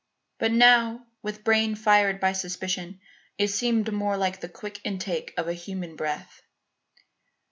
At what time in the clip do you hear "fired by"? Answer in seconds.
1.75-2.33